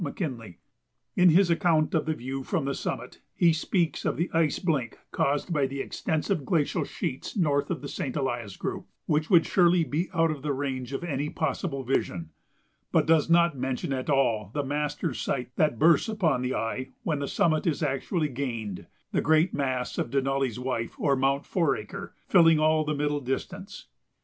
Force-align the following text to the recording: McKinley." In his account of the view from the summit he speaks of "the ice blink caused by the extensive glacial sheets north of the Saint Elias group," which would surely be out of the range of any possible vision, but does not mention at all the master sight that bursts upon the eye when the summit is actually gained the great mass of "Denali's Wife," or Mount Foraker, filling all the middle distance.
McKinley." 0.03 0.57
In 1.15 1.29
his 1.29 1.51
account 1.51 1.93
of 1.93 2.07
the 2.07 2.15
view 2.15 2.41
from 2.43 2.65
the 2.65 2.73
summit 2.73 3.21
he 3.35 3.53
speaks 3.53 4.03
of 4.03 4.17
"the 4.17 4.31
ice 4.33 4.57
blink 4.57 4.97
caused 5.11 5.53
by 5.53 5.67
the 5.67 5.79
extensive 5.79 6.43
glacial 6.43 6.85
sheets 6.85 7.37
north 7.37 7.69
of 7.69 7.81
the 7.81 7.87
Saint 7.87 8.15
Elias 8.15 8.57
group," 8.57 8.87
which 9.05 9.29
would 9.29 9.45
surely 9.45 9.83
be 9.83 10.09
out 10.11 10.31
of 10.31 10.41
the 10.41 10.53
range 10.53 10.91
of 10.91 11.03
any 11.03 11.29
possible 11.29 11.83
vision, 11.83 12.31
but 12.91 13.05
does 13.05 13.29
not 13.29 13.55
mention 13.55 13.93
at 13.93 14.09
all 14.09 14.49
the 14.55 14.63
master 14.63 15.13
sight 15.13 15.51
that 15.55 15.77
bursts 15.77 16.09
upon 16.09 16.41
the 16.41 16.55
eye 16.55 16.89
when 17.03 17.19
the 17.19 17.27
summit 17.27 17.67
is 17.67 17.83
actually 17.83 18.27
gained 18.27 18.87
the 19.11 19.21
great 19.21 19.53
mass 19.53 19.99
of 19.99 20.09
"Denali's 20.09 20.57
Wife," 20.59 20.95
or 20.97 21.15
Mount 21.15 21.45
Foraker, 21.45 22.15
filling 22.27 22.57
all 22.59 22.83
the 22.83 22.95
middle 22.95 23.19
distance. 23.19 23.85